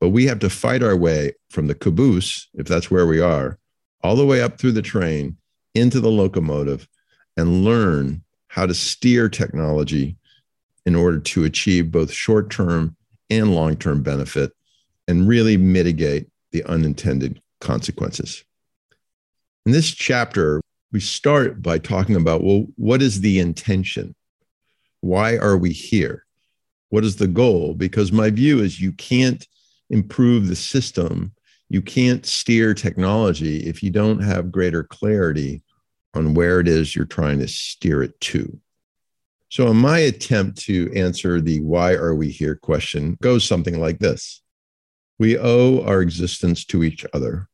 But 0.00 0.10
we 0.10 0.26
have 0.26 0.40
to 0.40 0.50
fight 0.50 0.82
our 0.82 0.96
way 0.96 1.32
from 1.50 1.66
the 1.66 1.74
caboose, 1.74 2.48
if 2.54 2.66
that's 2.66 2.90
where 2.90 3.06
we 3.06 3.20
are, 3.20 3.58
all 4.02 4.16
the 4.16 4.26
way 4.26 4.42
up 4.42 4.58
through 4.58 4.72
the 4.72 4.82
train 4.82 5.36
into 5.74 6.00
the 6.00 6.10
locomotive 6.10 6.88
and 7.36 7.64
learn 7.64 8.22
how 8.48 8.66
to 8.66 8.74
steer 8.74 9.28
technology 9.28 10.16
in 10.86 10.94
order 10.94 11.18
to 11.18 11.44
achieve 11.44 11.90
both 11.90 12.12
short 12.12 12.50
term 12.50 12.96
and 13.30 13.54
long 13.54 13.76
term 13.76 14.02
benefit 14.02 14.52
and 15.08 15.28
really 15.28 15.56
mitigate 15.56 16.28
the 16.52 16.64
unintended 16.64 17.40
consequences. 17.60 18.44
In 19.66 19.72
this 19.72 19.90
chapter, 19.90 20.60
we 20.92 21.00
start 21.00 21.62
by 21.62 21.78
talking 21.78 22.16
about 22.16 22.42
well, 22.42 22.66
what 22.76 23.02
is 23.02 23.20
the 23.20 23.38
intention? 23.38 24.14
Why 25.00 25.36
are 25.36 25.56
we 25.56 25.72
here? 25.72 26.24
What 26.90 27.04
is 27.04 27.16
the 27.16 27.26
goal? 27.26 27.74
Because 27.74 28.12
my 28.12 28.30
view 28.30 28.60
is 28.60 28.80
you 28.80 28.92
can't 28.92 29.46
improve 29.90 30.46
the 30.46 30.56
system, 30.56 31.32
you 31.68 31.82
can't 31.82 32.24
steer 32.24 32.74
technology 32.74 33.66
if 33.66 33.82
you 33.82 33.90
don't 33.90 34.20
have 34.20 34.52
greater 34.52 34.84
clarity 34.84 35.62
on 36.14 36.34
where 36.34 36.60
it 36.60 36.68
is 36.68 36.94
you're 36.94 37.04
trying 37.04 37.38
to 37.40 37.48
steer 37.48 38.02
it 38.02 38.18
to. 38.20 38.60
So, 39.48 39.72
my 39.72 39.98
attempt 40.00 40.58
to 40.62 40.92
answer 40.94 41.40
the 41.40 41.60
why 41.60 41.92
are 41.92 42.14
we 42.14 42.30
here 42.30 42.56
question, 42.56 43.16
goes 43.22 43.44
something 43.44 43.80
like 43.80 43.98
this 43.98 44.42
We 45.18 45.38
owe 45.38 45.82
our 45.84 46.00
existence 46.00 46.64
to 46.66 46.82
each 46.82 47.06
other. 47.12 47.48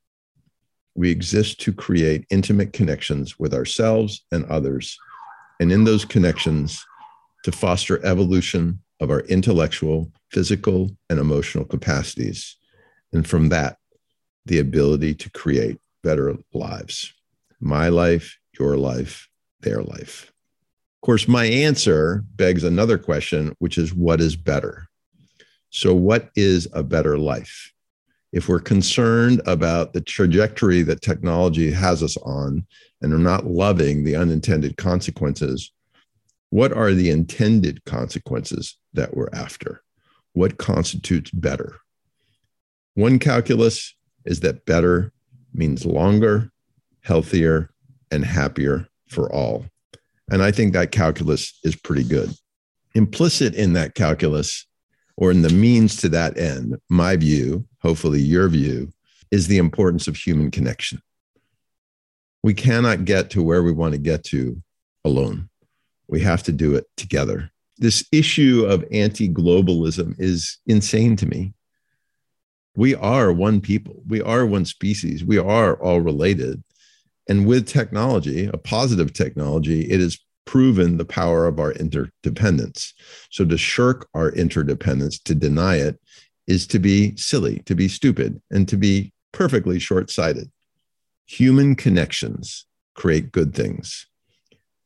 We 0.95 1.11
exist 1.11 1.61
to 1.63 1.73
create 1.73 2.27
intimate 2.31 2.73
connections 2.73 3.39
with 3.39 3.55
ourselves 3.55 4.25
and 4.33 4.45
others, 4.47 4.99
and 5.61 5.71
in 5.71 5.85
those 5.85 6.05
connections, 6.05 6.85
to 7.45 7.53
foster 7.53 8.05
evolution 8.05 8.81
of 9.01 9.11
our 9.11 9.21
intellectual, 9.21 10.13
physical, 10.31 10.91
and 11.09 11.19
emotional 11.19 11.65
capacities. 11.65 12.57
And 13.13 13.27
from 13.27 13.49
that, 13.49 13.79
the 14.47 14.59
ability 14.59 15.15
to 15.15 15.31
create 15.31 15.79
better 16.03 16.37
lives. 16.53 17.13
My 17.61 17.89
life, 17.89 18.39
your 18.59 18.77
life, 18.77 19.29
their 19.61 19.83
life. 19.83 20.33
Of 21.01 21.07
course, 21.07 21.27
my 21.27 21.47
answer 21.47 22.27
begs 22.37 22.63
another 22.63 22.99
question, 22.99 23.57
which 23.59 23.79
is 23.79 23.95
what 23.95 24.21
is 24.21 24.37
better? 24.37 24.87
So, 25.71 25.95
what 25.95 26.29
is 26.37 26.69
a 26.75 26.83
better 26.83 27.17
life? 27.17 27.73
If 28.35 28.51
we're 28.51 28.61
concerned 28.61 29.41
about 29.47 29.95
the 29.95 30.03
trajectory 30.03 30.83
that 30.83 31.01
technology 31.01 31.71
has 31.71 32.03
us 32.03 32.19
on 32.19 32.67
and 33.01 33.15
are 33.15 33.19
not 33.19 33.47
loving 33.47 34.05
the 34.05 34.15
unintended 34.15 34.77
consequences, 34.77 35.73
what 36.51 36.71
are 36.71 36.93
the 36.93 37.09
intended 37.09 37.83
consequences 37.87 38.77
that 38.93 39.17
we're 39.17 39.31
after? 39.33 39.81
What 40.35 40.59
constitutes 40.59 41.31
better? 41.31 41.77
One 42.93 43.19
calculus 43.19 43.95
is 44.27 44.41
that 44.41 44.67
better 44.67 45.15
means 45.55 45.87
longer, 45.87 46.53
healthier, 47.01 47.71
and 48.11 48.23
happier 48.23 48.87
for 49.09 49.33
all. 49.33 49.65
And 50.31 50.43
I 50.43 50.51
think 50.51 50.73
that 50.73 50.93
calculus 50.93 51.59
is 51.65 51.75
pretty 51.77 52.05
good. 52.05 52.31
Implicit 52.95 53.55
in 53.55 53.73
that 53.75 53.95
calculus, 53.95 54.67
or 55.17 55.31
in 55.31 55.43
the 55.43 55.51
means 55.51 55.97
to 55.97 56.09
that 56.11 56.39
end, 56.39 56.77
my 56.89 57.17
view, 57.17 57.67
hopefully 57.83 58.21
your 58.21 58.49
view, 58.49 58.93
is 59.31 59.47
the 59.47 59.59
importance 59.59 60.09
of 60.09 60.17
human 60.17 60.51
connection. 60.51 61.01
We 62.43 62.55
cannot 62.55 63.05
get 63.05 63.31
to 63.31 63.43
where 63.43 63.63
we 63.63 63.73
want 63.73 63.93
to 63.93 63.99
get 63.99 64.25
to 64.25 64.63
alone. 65.05 65.49
We 66.09 66.21
have 66.21 66.43
to 66.45 66.53
do 66.53 66.75
it 66.75 66.87
together. 66.97 67.51
This 67.79 68.07
issue 68.13 68.67
of 68.67 68.85
anti 68.91 69.29
globalism 69.29 70.15
is 70.19 70.59
insane 70.67 71.17
to 71.17 71.27
me. 71.27 71.55
We 72.77 72.95
are 72.95 73.33
one 73.33 73.61
people, 73.61 74.03
we 74.07 74.21
are 74.23 74.47
one 74.47 74.65
species, 74.65 75.25
we 75.25 75.39
are 75.39 75.75
all 75.75 76.01
related. 76.01 76.63
And 77.31 77.47
with 77.47 77.69
technology, 77.69 78.51
a 78.53 78.59
positive 78.59 79.13
technology, 79.13 79.83
it 79.83 80.01
has 80.01 80.19
proven 80.47 80.97
the 80.97 81.05
power 81.05 81.47
of 81.47 81.61
our 81.61 81.71
interdependence. 81.71 82.93
So 83.31 83.45
to 83.45 83.57
shirk 83.57 84.09
our 84.15 84.31
interdependence, 84.31 85.21
to 85.21 85.37
deny 85.37 85.77
it, 85.77 86.01
is 86.49 86.67
to 86.67 86.81
be 86.81 87.17
silly, 87.17 87.61
to 87.67 87.77
be 87.77 87.87
stupid, 87.87 88.43
and 88.51 88.67
to 88.67 88.77
be 88.77 89.13
perfectly 89.31 89.79
short 89.79 90.11
sighted. 90.11 90.51
Human 91.27 91.77
connections 91.77 92.67
create 92.97 93.31
good 93.31 93.55
things. 93.55 94.09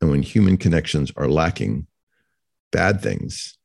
And 0.03 0.11
when 0.11 0.23
human 0.23 0.59
connections 0.59 1.11
are 1.17 1.29
lacking, 1.29 1.87
bad 2.73 3.01
things, 3.01 3.57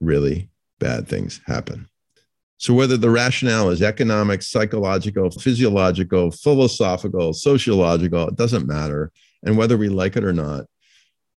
really 0.00 0.48
bad 0.78 1.06
things 1.08 1.42
happen. 1.44 1.90
So, 2.58 2.72
whether 2.72 2.96
the 2.96 3.10
rationale 3.10 3.70
is 3.70 3.82
economic, 3.82 4.42
psychological, 4.42 5.30
physiological, 5.30 6.30
philosophical, 6.30 7.32
sociological, 7.32 8.28
it 8.28 8.36
doesn't 8.36 8.66
matter. 8.66 9.10
And 9.42 9.58
whether 9.58 9.76
we 9.76 9.88
like 9.88 10.16
it 10.16 10.24
or 10.24 10.32
not, 10.32 10.66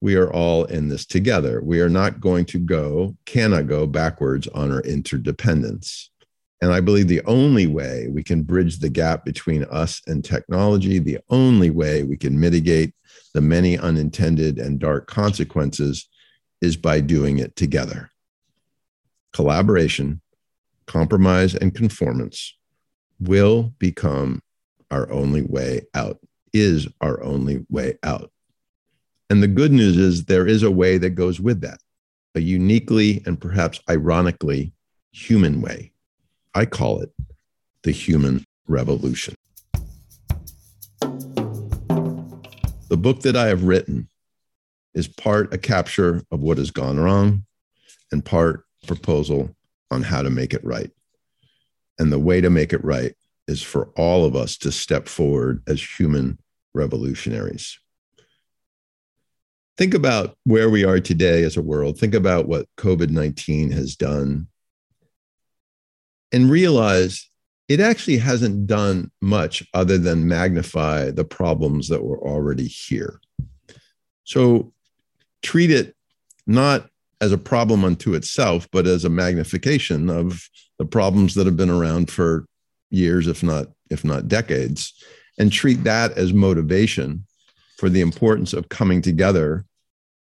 we 0.00 0.16
are 0.16 0.32
all 0.32 0.64
in 0.64 0.88
this 0.88 1.06
together. 1.06 1.60
We 1.62 1.80
are 1.80 1.88
not 1.88 2.20
going 2.20 2.44
to 2.46 2.58
go, 2.58 3.16
cannot 3.24 3.66
go 3.66 3.86
backwards 3.86 4.46
on 4.48 4.70
our 4.70 4.80
interdependence. 4.82 6.10
And 6.62 6.72
I 6.72 6.80
believe 6.80 7.08
the 7.08 7.24
only 7.26 7.66
way 7.66 8.08
we 8.08 8.22
can 8.22 8.42
bridge 8.42 8.78
the 8.78 8.88
gap 8.88 9.24
between 9.24 9.64
us 9.64 10.00
and 10.06 10.24
technology, 10.24 10.98
the 10.98 11.18
only 11.28 11.70
way 11.70 12.02
we 12.02 12.16
can 12.16 12.38
mitigate 12.38 12.94
the 13.34 13.40
many 13.40 13.78
unintended 13.78 14.58
and 14.58 14.78
dark 14.78 15.06
consequences 15.06 16.08
is 16.60 16.76
by 16.76 17.00
doing 17.00 17.38
it 17.38 17.54
together. 17.56 18.10
Collaboration, 19.32 20.22
compromise, 20.86 21.54
and 21.54 21.74
conformance 21.74 22.56
will 23.20 23.74
become 23.78 24.42
our 24.90 25.10
only 25.10 25.42
way 25.42 25.82
out, 25.94 26.18
is 26.52 26.86
our 27.00 27.22
only 27.22 27.64
way 27.68 27.98
out. 28.02 28.30
And 29.28 29.42
the 29.42 29.48
good 29.48 29.72
news 29.72 29.96
is 29.96 30.24
there 30.24 30.46
is 30.46 30.62
a 30.62 30.70
way 30.70 30.98
that 30.98 31.10
goes 31.10 31.40
with 31.40 31.60
that, 31.62 31.80
a 32.34 32.40
uniquely 32.40 33.22
and 33.26 33.40
perhaps 33.40 33.80
ironically 33.90 34.72
human 35.10 35.60
way. 35.60 35.92
I 36.54 36.66
call 36.66 37.00
it 37.00 37.10
the 37.82 37.90
human 37.90 38.44
revolution. 38.68 39.34
The 42.88 42.96
book 42.96 43.22
that 43.22 43.34
I 43.34 43.46
have 43.46 43.64
written 43.64 44.08
is 44.94 45.08
part 45.08 45.52
a 45.52 45.58
capture 45.58 46.22
of 46.30 46.40
what 46.40 46.58
has 46.58 46.70
gone 46.70 47.00
wrong 47.00 47.44
and 48.12 48.24
part 48.24 48.64
proposal 48.86 49.55
on 49.90 50.02
how 50.02 50.22
to 50.22 50.30
make 50.30 50.54
it 50.54 50.64
right. 50.64 50.90
And 51.98 52.12
the 52.12 52.18
way 52.18 52.40
to 52.40 52.50
make 52.50 52.72
it 52.72 52.84
right 52.84 53.14
is 53.48 53.62
for 53.62 53.90
all 53.96 54.24
of 54.24 54.34
us 54.34 54.56
to 54.58 54.72
step 54.72 55.08
forward 55.08 55.62
as 55.66 55.82
human 55.82 56.38
revolutionaries. 56.74 57.78
Think 59.78 59.94
about 59.94 60.36
where 60.44 60.70
we 60.70 60.84
are 60.84 61.00
today 61.00 61.42
as 61.42 61.56
a 61.56 61.62
world. 61.62 61.98
Think 61.98 62.14
about 62.14 62.48
what 62.48 62.66
COVID 62.78 63.10
19 63.10 63.70
has 63.72 63.94
done 63.94 64.48
and 66.32 66.50
realize 66.50 67.30
it 67.68 67.80
actually 67.80 68.18
hasn't 68.18 68.66
done 68.66 69.10
much 69.20 69.66
other 69.74 69.98
than 69.98 70.28
magnify 70.28 71.10
the 71.10 71.24
problems 71.24 71.88
that 71.88 72.02
were 72.02 72.20
already 72.20 72.66
here. 72.66 73.20
So 74.24 74.72
treat 75.42 75.70
it 75.70 75.94
not 76.46 76.88
as 77.20 77.32
a 77.32 77.38
problem 77.38 77.84
unto 77.84 78.14
itself, 78.14 78.68
but 78.72 78.86
as 78.86 79.04
a 79.04 79.10
magnification 79.10 80.10
of 80.10 80.48
the 80.78 80.84
problems 80.84 81.34
that 81.34 81.46
have 81.46 81.56
been 81.56 81.70
around 81.70 82.10
for 82.10 82.46
years, 82.90 83.26
if 83.26 83.42
not 83.42 83.68
if 83.90 84.04
not 84.04 84.28
decades, 84.28 84.92
and 85.38 85.52
treat 85.52 85.84
that 85.84 86.12
as 86.12 86.32
motivation 86.32 87.24
for 87.78 87.88
the 87.88 88.00
importance 88.00 88.52
of 88.52 88.68
coming 88.68 89.00
together 89.00 89.64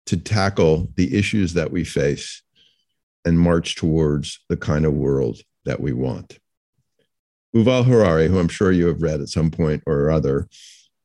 to 0.05 0.17
tackle 0.17 0.89
the 0.95 1.17
issues 1.17 1.53
that 1.53 1.71
we 1.71 1.83
face 1.83 2.41
and 3.25 3.39
march 3.39 3.75
towards 3.75 4.39
the 4.50 4.57
kind 4.57 4.85
of 4.85 4.93
world 4.93 5.39
that 5.65 5.79
we 5.79 5.93
want. 5.93 6.39
Yuval 7.55 7.85
Harari, 7.85 8.27
who 8.27 8.39
I'm 8.39 8.50
sure 8.50 8.71
you 8.71 8.88
have 8.88 9.01
read 9.01 9.21
at 9.21 9.29
some 9.29 9.51
point 9.51 9.83
or 9.85 10.09
other, 10.09 10.47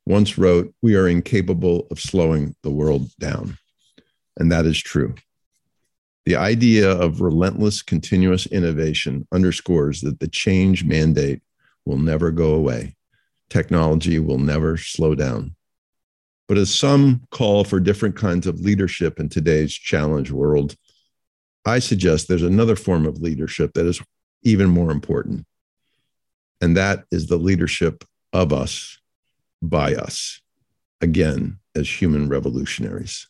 once 0.07 0.39
wrote, 0.39 0.75
We 0.83 0.97
are 0.97 1.07
incapable 1.07 1.87
of 1.91 2.01
slowing 2.01 2.57
the 2.63 2.71
world 2.71 3.11
down. 3.21 3.59
And 4.39 4.51
that 4.51 4.65
is 4.67 4.79
true. 4.79 5.15
The 6.29 6.37
idea 6.37 6.91
of 6.91 7.23
relentless, 7.23 7.81
continuous 7.81 8.45
innovation 8.45 9.27
underscores 9.33 10.03
that 10.03 10.21
the 10.21 10.29
change 10.29 10.85
mandate 10.85 11.41
will 11.87 11.97
never 11.97 12.31
go 12.31 12.53
away. 12.53 12.97
Technology 13.49 14.19
will 14.19 14.37
never 14.37 14.77
slow 14.77 15.15
down. 15.15 15.57
But 16.47 16.59
as 16.59 16.69
some 16.69 17.23
call 17.31 17.65
for 17.65 17.81
different 17.81 18.15
kinds 18.15 18.47
of 18.47 18.61
leadership 18.61 19.19
in 19.19 19.31
today's 19.31 19.73
challenge 19.73 20.31
world, 20.31 20.77
I 21.65 21.79
suggest 21.79 22.29
there's 22.29 22.43
another 22.43 22.77
form 22.77 23.07
of 23.07 23.23
leadership 23.23 23.73
that 23.73 23.87
is 23.87 24.03
even 24.43 24.69
more 24.69 24.91
important. 24.91 25.47
And 26.61 26.77
that 26.77 27.07
is 27.11 27.29
the 27.29 27.39
leadership 27.39 28.05
of 28.35 28.53
us 28.53 28.99
by 29.63 29.95
us, 29.95 30.43
again, 31.01 31.61
as 31.75 31.89
human 31.89 32.29
revolutionaries. 32.29 33.29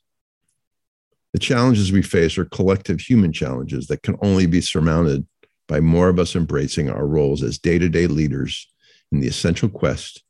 The 1.33 1.39
challenges 1.39 1.93
we 1.93 2.03
face 2.03 2.39
are 2.39 2.47
collective 2.47 3.01
human 3.01 3.33
challenges 3.33 3.87
that 3.89 4.03
can 4.03 4.17
only 4.23 4.47
be 4.47 4.61
surmounted 4.61 5.27
by 5.67 5.81
more 5.81 6.09
of 6.09 6.19
us 6.19 6.35
embracing 6.35 6.89
our 6.89 7.07
roles 7.07 7.43
as 7.43 7.59
day 7.59 7.79
to 7.79 7.89
day 7.89 8.07
leaders 8.07 8.67
in 9.13 9.21
the 9.21 9.29
essential 9.29 9.69
quest 9.69 10.23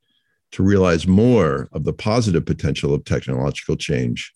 to 0.52 0.62
realize 0.62 1.06
more 1.06 1.68
of 1.72 1.84
the 1.84 1.92
positive 1.92 2.44
potential 2.44 2.94
of 2.94 3.04
technological 3.04 3.76
change 3.76 4.32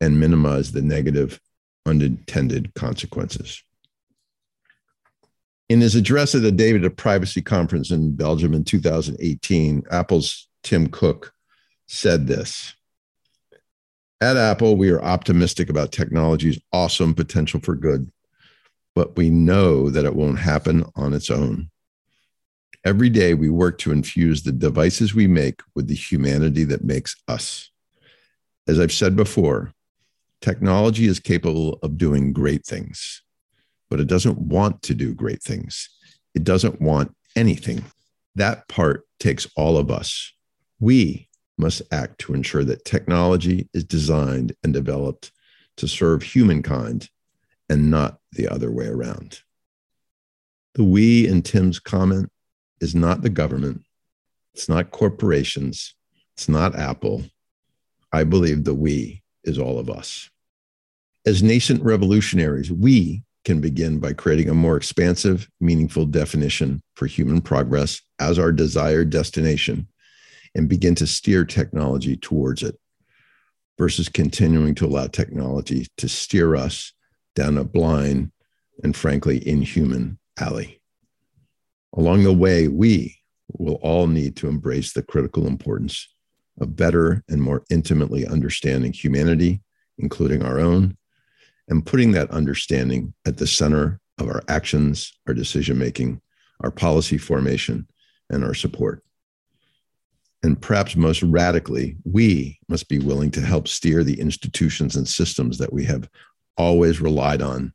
and 0.00 0.18
minimize 0.18 0.72
the 0.72 0.82
negative 0.82 1.40
unintended 1.86 2.72
consequences. 2.74 3.62
In 5.68 5.80
his 5.80 5.94
address 5.94 6.34
at 6.34 6.42
the 6.42 6.52
Data 6.52 6.90
Privacy 6.90 7.42
Conference 7.42 7.90
in 7.90 8.16
Belgium 8.16 8.54
in 8.54 8.64
2018, 8.64 9.84
Apple's 9.90 10.48
Tim 10.62 10.88
Cook 10.88 11.32
said 11.86 12.26
this 12.26 12.74
At 14.22 14.36
Apple, 14.36 14.76
we 14.76 14.90
are 14.90 15.02
optimistic 15.02 15.70
about 15.70 15.92
technology's 15.92 16.60
awesome 16.74 17.14
potential 17.14 17.58
for 17.60 17.74
good, 17.74 18.12
but 18.94 19.16
we 19.16 19.30
know 19.30 19.88
that 19.88 20.04
it 20.04 20.14
won't 20.14 20.38
happen 20.38 20.84
on 20.94 21.14
its 21.14 21.30
own. 21.30 21.70
Every 22.84 23.08
day, 23.08 23.32
we 23.32 23.48
work 23.48 23.78
to 23.78 23.92
infuse 23.92 24.42
the 24.42 24.52
devices 24.52 25.14
we 25.14 25.26
make 25.26 25.62
with 25.74 25.88
the 25.88 25.94
humanity 25.94 26.64
that 26.64 26.84
makes 26.84 27.16
us. 27.28 27.70
As 28.68 28.78
I've 28.78 28.92
said 28.92 29.16
before, 29.16 29.72
technology 30.42 31.06
is 31.06 31.18
capable 31.18 31.78
of 31.82 31.96
doing 31.96 32.34
great 32.34 32.66
things, 32.66 33.22
but 33.88 34.00
it 34.00 34.06
doesn't 34.06 34.38
want 34.38 34.82
to 34.82 34.94
do 34.94 35.14
great 35.14 35.42
things. 35.42 35.88
It 36.34 36.44
doesn't 36.44 36.80
want 36.80 37.16
anything. 37.36 37.84
That 38.34 38.68
part 38.68 39.06
takes 39.18 39.46
all 39.56 39.78
of 39.78 39.90
us. 39.90 40.34
We 40.78 41.29
must 41.60 41.82
act 41.92 42.18
to 42.20 42.34
ensure 42.34 42.64
that 42.64 42.84
technology 42.84 43.68
is 43.72 43.84
designed 43.84 44.54
and 44.64 44.72
developed 44.72 45.30
to 45.76 45.86
serve 45.86 46.22
humankind 46.22 47.08
and 47.68 47.90
not 47.90 48.18
the 48.32 48.48
other 48.48 48.70
way 48.70 48.86
around. 48.86 49.40
The 50.74 50.84
we 50.84 51.28
in 51.28 51.42
Tim's 51.42 51.78
comment 51.78 52.30
is 52.80 52.94
not 52.94 53.22
the 53.22 53.30
government, 53.30 53.82
it's 54.54 54.68
not 54.68 54.90
corporations, 54.90 55.94
it's 56.34 56.48
not 56.48 56.74
Apple. 56.74 57.24
I 58.12 58.24
believe 58.24 58.64
the 58.64 58.74
we 58.74 59.22
is 59.44 59.58
all 59.58 59.78
of 59.78 59.88
us. 59.88 60.28
As 61.26 61.42
nascent 61.42 61.82
revolutionaries, 61.82 62.72
we 62.72 63.22
can 63.44 63.60
begin 63.60 64.00
by 64.00 64.12
creating 64.12 64.48
a 64.48 64.54
more 64.54 64.76
expansive, 64.76 65.48
meaningful 65.60 66.06
definition 66.06 66.82
for 66.94 67.06
human 67.06 67.40
progress 67.40 68.00
as 68.18 68.38
our 68.38 68.52
desired 68.52 69.10
destination 69.10 69.86
and 70.54 70.68
begin 70.68 70.94
to 70.96 71.06
steer 71.06 71.44
technology 71.44 72.16
towards 72.16 72.62
it 72.62 72.78
versus 73.78 74.08
continuing 74.08 74.74
to 74.74 74.86
allow 74.86 75.06
technology 75.06 75.86
to 75.96 76.08
steer 76.08 76.54
us 76.54 76.92
down 77.34 77.56
a 77.56 77.64
blind 77.64 78.30
and 78.82 78.96
frankly 78.96 79.46
inhuman 79.46 80.18
alley. 80.38 80.80
Along 81.94 82.22
the 82.22 82.32
way, 82.32 82.68
we 82.68 83.16
will 83.58 83.74
all 83.76 84.06
need 84.06 84.36
to 84.36 84.48
embrace 84.48 84.92
the 84.92 85.02
critical 85.02 85.46
importance 85.46 86.08
of 86.60 86.76
better 86.76 87.24
and 87.28 87.42
more 87.42 87.64
intimately 87.70 88.26
understanding 88.26 88.92
humanity, 88.92 89.60
including 89.98 90.42
our 90.42 90.60
own, 90.60 90.96
and 91.68 91.86
putting 91.86 92.12
that 92.12 92.30
understanding 92.30 93.14
at 93.26 93.38
the 93.38 93.46
center 93.46 94.00
of 94.18 94.28
our 94.28 94.42
actions, 94.48 95.12
our 95.26 95.34
decision 95.34 95.78
making, 95.78 96.20
our 96.60 96.70
policy 96.70 97.16
formation, 97.16 97.88
and 98.28 98.44
our 98.44 98.54
support. 98.54 99.02
And 100.42 100.60
perhaps 100.60 100.96
most 100.96 101.22
radically, 101.22 101.96
we 102.04 102.58
must 102.68 102.88
be 102.88 102.98
willing 102.98 103.30
to 103.32 103.42
help 103.42 103.68
steer 103.68 104.02
the 104.02 104.18
institutions 104.18 104.96
and 104.96 105.06
systems 105.06 105.58
that 105.58 105.72
we 105.72 105.84
have 105.84 106.08
always 106.56 107.00
relied 107.00 107.42
on, 107.42 107.72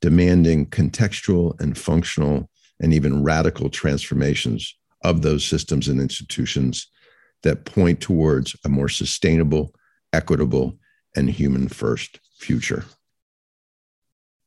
demanding 0.00 0.66
contextual 0.66 1.58
and 1.60 1.78
functional 1.78 2.50
and 2.80 2.92
even 2.92 3.22
radical 3.22 3.70
transformations 3.70 4.74
of 5.02 5.22
those 5.22 5.44
systems 5.44 5.88
and 5.88 6.00
institutions 6.00 6.88
that 7.42 7.64
point 7.64 8.00
towards 8.00 8.56
a 8.64 8.68
more 8.68 8.88
sustainable, 8.88 9.74
equitable, 10.12 10.78
and 11.16 11.30
human 11.30 11.68
first 11.68 12.18
future. 12.38 12.84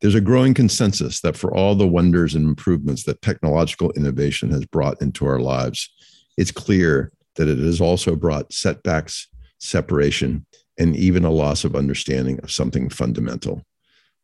There's 0.02 0.16
a 0.16 0.22
growing 0.22 0.54
consensus 0.54 1.22
that 1.22 1.38
for 1.38 1.56
all 1.56 1.74
the 1.74 1.88
wonders 1.88 2.36
and 2.36 2.46
improvements 2.46 3.04
that 3.04 3.22
technological 3.22 3.92
innovation 3.92 4.52
has 4.52 4.66
brought 4.66 5.02
into 5.02 5.26
our 5.26 5.40
lives, 5.40 5.90
it's 6.38 6.52
clear 6.52 7.12
that 7.38 7.48
it 7.48 7.58
has 7.58 7.80
also 7.80 8.16
brought 8.16 8.52
setbacks, 8.52 9.28
separation, 9.60 10.46
and 10.78 10.96
even 10.96 11.24
a 11.24 11.32
loss 11.32 11.64
of 11.64 11.76
understanding 11.76 12.40
of 12.44 12.52
something 12.52 12.90
fundamental, 12.90 13.64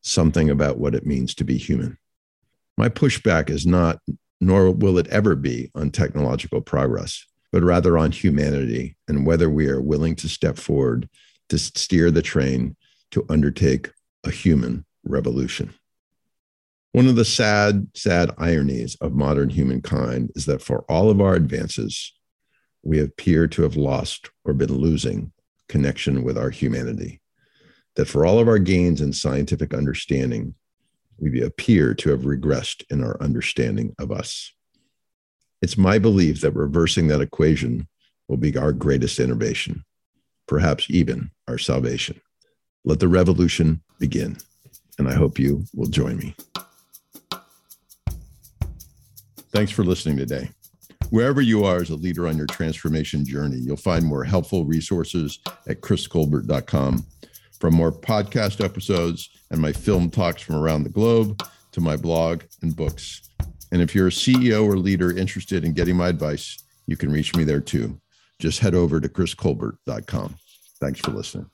something 0.01 0.49
about 0.49 0.77
what 0.77 0.93
it 0.93 1.05
means 1.05 1.33
to 1.35 1.43
be 1.43 1.57
human. 1.57 1.97
My 2.77 2.89
pushback 2.89 3.49
is 3.49 3.65
not, 3.65 3.99
nor 4.41 4.71
will 4.71 4.97
it 4.97 5.07
ever 5.07 5.35
be, 5.35 5.71
on 5.73 5.89
technological 5.89 6.61
progress, 6.61 7.25
but 7.51 7.63
rather 7.63 7.97
on 7.97 8.11
humanity 8.11 8.97
and 9.07 9.25
whether 9.25 9.49
we 9.49 9.67
are 9.67 9.81
willing 9.81 10.15
to 10.17 10.27
step 10.29 10.57
forward 10.57 11.07
to 11.49 11.57
steer 11.57 12.11
the 12.11 12.21
train 12.21 12.75
to 13.11 13.25
undertake 13.29 13.91
a 14.23 14.31
human 14.31 14.85
revolution. 15.03 15.73
One 16.93 17.07
of 17.07 17.15
the 17.15 17.25
sad, 17.25 17.87
sad 17.95 18.31
ironies 18.37 18.95
of 19.01 19.13
modern 19.13 19.49
humankind 19.49 20.31
is 20.35 20.45
that 20.45 20.61
for 20.61 20.81
all 20.89 21.09
of 21.09 21.21
our 21.21 21.33
advances, 21.33 22.13
we 22.83 22.99
appear 22.99 23.47
to 23.47 23.63
have 23.63 23.75
lost 23.75 24.29
or 24.43 24.53
been 24.53 24.73
losing 24.73 25.31
connection 25.69 26.23
with 26.23 26.37
our 26.37 26.49
humanity. 26.49 27.21
That 27.95 28.07
for 28.07 28.25
all 28.25 28.39
of 28.39 28.47
our 28.47 28.59
gains 28.59 29.01
in 29.01 29.13
scientific 29.13 29.73
understanding, 29.73 30.55
we 31.17 31.41
appear 31.41 31.93
to 31.95 32.09
have 32.09 32.21
regressed 32.21 32.83
in 32.89 33.03
our 33.03 33.21
understanding 33.21 33.95
of 33.99 34.11
us. 34.11 34.51
It's 35.61 35.77
my 35.77 35.97
belief 35.97 36.41
that 36.41 36.51
reversing 36.51 37.07
that 37.07 37.21
equation 37.21 37.87
will 38.27 38.37
be 38.37 38.57
our 38.57 38.73
greatest 38.73 39.19
innovation, 39.19 39.85
perhaps 40.47 40.87
even 40.89 41.31
our 41.47 41.57
salvation. 41.57 42.19
Let 42.83 42.99
the 42.99 43.07
revolution 43.07 43.81
begin, 43.99 44.37
and 44.97 45.07
I 45.07 45.13
hope 45.13 45.39
you 45.39 45.63
will 45.73 45.87
join 45.87 46.17
me. 46.17 46.35
Thanks 49.51 49.71
for 49.71 49.83
listening 49.83 50.17
today. 50.17 50.49
Wherever 51.13 51.41
you 51.41 51.63
are 51.63 51.75
as 51.75 51.91
a 51.91 51.95
leader 51.95 52.27
on 52.27 52.37
your 52.37 52.47
transformation 52.47 53.23
journey, 53.23 53.57
you'll 53.57 53.77
find 53.77 54.03
more 54.03 54.23
helpful 54.23 54.65
resources 54.65 55.37
at 55.67 55.79
chriscolbert.com 55.79 57.05
from 57.59 57.75
more 57.75 57.91
podcast 57.91 58.65
episodes 58.65 59.29
and 59.51 59.61
my 59.61 59.71
film 59.71 60.09
talks 60.09 60.41
from 60.41 60.55
around 60.55 60.81
the 60.81 60.89
globe 60.89 61.39
to 61.71 61.81
my 61.81 61.95
blog 61.95 62.41
and 62.63 62.75
books. 62.75 63.29
And 63.71 63.79
if 63.79 63.93
you're 63.93 64.07
a 64.07 64.09
CEO 64.09 64.65
or 64.65 64.75
leader 64.75 65.15
interested 65.15 65.63
in 65.63 65.73
getting 65.73 65.95
my 65.95 66.07
advice, 66.07 66.57
you 66.87 66.97
can 66.97 67.11
reach 67.11 67.35
me 67.35 67.43
there 67.43 67.61
too. 67.61 68.01
Just 68.39 68.57
head 68.57 68.73
over 68.73 68.99
to 68.99 69.07
chriscolbert.com. 69.07 70.35
Thanks 70.79 70.99
for 70.99 71.11
listening. 71.11 71.52